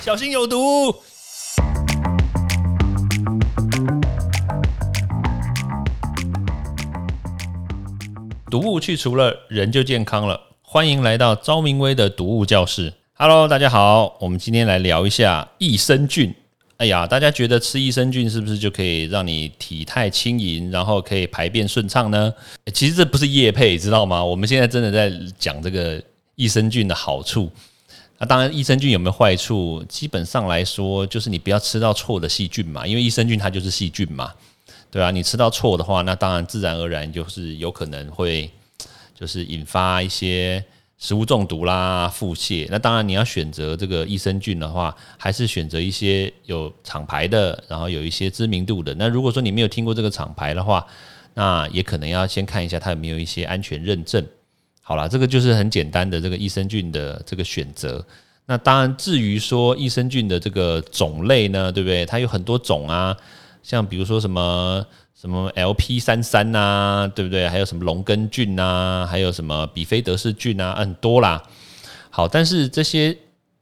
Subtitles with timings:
[0.00, 0.94] 小心有毒。
[8.48, 10.40] 毒物去除了，人就健康了。
[10.62, 12.94] 欢迎来到昭明威的毒物教室。
[13.14, 16.32] Hello，大家好，我们今天来聊一下益生菌。
[16.76, 22.32] 哎呀，大家觉得吃益生菌是不是就可以让你体态轻盈，然后可以排便顺畅呢？
[22.72, 24.24] 其实这不是叶配，知道吗？
[24.24, 26.00] 我们现在真的在讲这个
[26.36, 27.50] 益生菌的好处。
[28.20, 29.84] 那当然，益生菌有没有坏处？
[29.88, 34.32] 基本上来说，就是你不要吃到错的细菌嘛，因为益生菌它就是细菌嘛。
[34.90, 38.50] 对啊，你吃到错的话，那当然自然而然就是有可能会
[39.14, 40.64] 就是引发一些
[40.98, 42.66] 食物中毒啦、腹泻。
[42.70, 48.92] 那当然你要选择这个益生菌的话，还是选择一些有厂牌的，然后有一些知名度的。
[48.98, 50.84] 那如果说你没有听过这个厂牌的话，
[51.34, 54.26] 那也可能要先看一下它有没有一些安全认证。
[54.88, 58.02] 好了，这个就是很简单的这个益生菌的这个选择。
[58.46, 62.06] 那当然，至于说益生菌的这个种类呢，对不对？
[62.06, 63.14] 它有很多种啊。
[63.62, 64.82] 像比如说什么
[65.14, 67.46] 什么 LP 三三呐，对不对？
[67.46, 71.42] 还有什么龙根菌呐，还有什么比菲德氏菌啊，很多啦。
[72.08, 73.14] 好，但是这些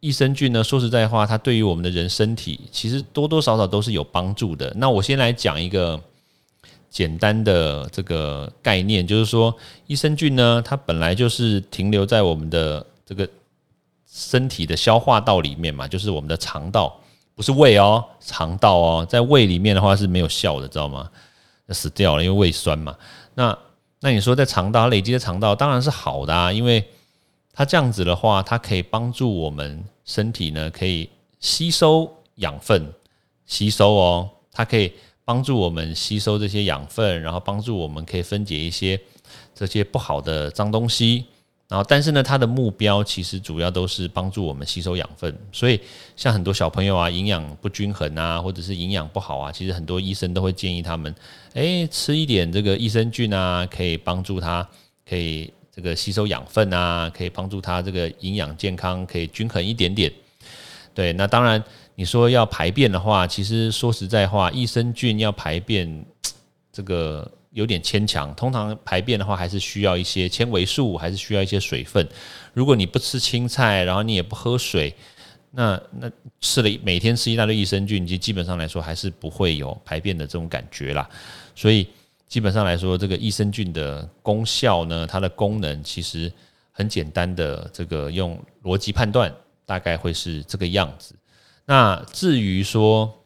[0.00, 4.72] 益生菌呢，说实在话，它对于我们的人身体其实多多少少都是有帮助的。
[4.76, 6.02] 那我先来讲一个
[6.92, 9.52] 简单的这个概念，就是说
[9.86, 13.26] 益生菌呢，它本来就是停留在我们的这个
[14.06, 16.94] 身体的消化道里面嘛，就是我们的肠道。
[17.34, 21.10] 不是胃哦，肠道哦，在胃里面的话是没有效的，知道吗？
[21.64, 22.94] 那死掉了，因为胃酸嘛。
[23.34, 23.58] 那
[24.00, 26.86] 那你说在肠道累积的肠道当然是好的啊，因为
[27.54, 31.08] 它这样子的话，它可以帮助我们身体呢，可以
[31.40, 32.92] 吸收养分，
[33.46, 34.92] 吸收哦，它可以
[35.24, 39.00] 帮助我们吸收这些养分，然后帮助我们可以分解一些
[39.54, 41.24] 这些不好的脏东西。
[41.68, 45.34] 然后，但是呢，它的目标其实主要都是帮助我们吸收养分。
[45.50, 45.80] 所以，
[46.16, 51.14] 像很多小朋友啊，营养不均衡啊，或者是营养不好啊，其实很多医生都会建议他们，
[51.54, 54.68] 哎，吃一点这个益生菌啊，可以帮助他，
[55.08, 60.12] 可以这个吸收养分啊，可以帮助他这个营养健康可以均衡一点点。
[60.92, 66.04] 对，那当然，你说要排便的话，其实说实在话，益生菌要排便，
[66.72, 67.30] 这个。
[67.54, 72.08] 有点牵强，通常排便的话还是需要一些纤维素，还是需要一些水分。
[72.54, 74.94] 如果你不吃青菜，然后你也不喝水，
[75.50, 76.10] 那那
[76.40, 81.06] 吃了每天吃一大堆益生菌，就基本上来说还是不会有排便的这种感觉啦。
[81.54, 81.86] 所以
[82.26, 86.32] 基本上来说，这个益生菌的功效呢，它的功能其实
[86.70, 89.30] 很简单的，这个用逻辑判断
[89.66, 91.14] 大概会是这个样子。
[91.64, 93.22] 那至于说，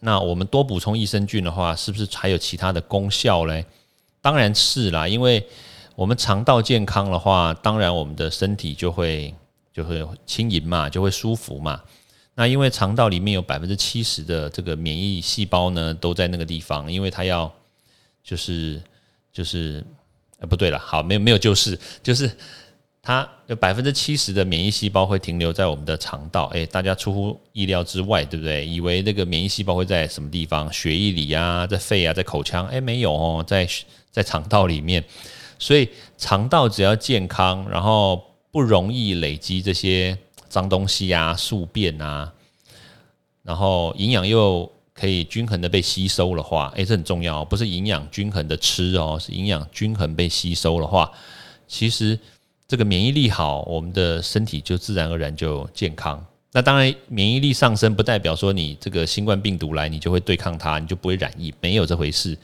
[0.00, 3.66] 那我们多补充益生菌的话，是不是还有其他的功效嘞？
[4.20, 5.46] 当然是啦，因为
[5.94, 9.34] 我们肠道健康的话，当然我们的身体就会
[9.72, 11.82] 就会轻盈嘛，就会舒服嘛。
[12.34, 17.52] 那因为肠道里面有百分之七十的这个免疫细胞呢，都在那个地方，因为它要
[18.24, 18.82] 就是
[19.30, 19.84] 就是
[20.38, 22.30] 呃不对了，好没有没有就是就是。
[23.04, 28.64] 它有百分之七十的免疫细胞会停留在我们的肠道，诶，大家出乎意料之外，对不对？
[28.64, 30.72] 以为这个免疫细胞会在什么地方？
[30.72, 32.64] 血液里啊，在肺啊，在口腔？
[32.68, 33.68] 诶，没有哦，在
[34.12, 35.02] 在肠道里面。
[35.58, 40.16] 所以肠道只要健康，然后不容易累积这些
[40.48, 42.32] 脏东西啊、宿便啊，
[43.42, 51.10] 然后营养又可以均衡的被吸收的话，诶，这很重要，不是营养均衡的吃哦，是营养均衡被吸收的话，
[51.66, 52.16] 其实。
[52.72, 56.24] 这个免疫力好，我们的身体就自然而然就健康。
[56.52, 62.34] 那当然，免疫力上升不代表说你这个新冠病毒来，你就会对抗它，你就不会染疫，没有这回事，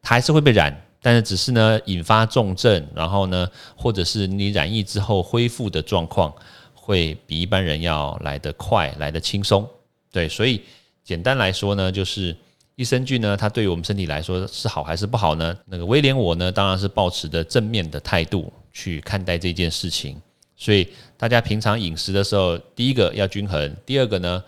[0.00, 3.46] 它还是会被染，但是只是呢引发重症，然后呢，
[3.76, 6.32] 或者是你染疫之后恢复的状况
[6.72, 9.68] 会比一般人要来得快，来得轻松。
[10.10, 10.62] 对，所以
[11.02, 12.34] 简单来说呢，就是
[12.76, 15.56] 益生菌呢，它对于我们身体来说是好还是不好呢？
[15.66, 18.52] 那个威廉我呢，当然是保持的正面的态度。
[18.76, 20.20] 去看待这件事情，
[20.56, 24.42] 所以大家平常饮食的时候，第一个要均衡，第二个呢，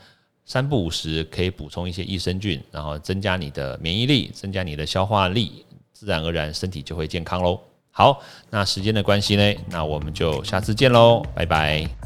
[0.45, 7.61] 三不五时可以补充一些益生菌，然后增加你的免疫力，增加你的消化力，自然而然身体就会健康喽。
[7.93, 8.21] 好，
[8.51, 12.06] 那时间的关系呢，那我们就下次见喽，拜拜！